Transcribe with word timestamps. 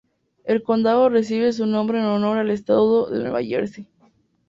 El 0.45 0.63
condado 0.63 1.09
recibe 1.09 1.53
su 1.53 1.67
nombre 1.67 1.99
en 1.99 2.05
honor 2.05 2.39
al 2.39 2.49
estado 2.49 3.07
de 3.11 3.19
Nueva 3.19 3.43
Jersey. 3.43 3.87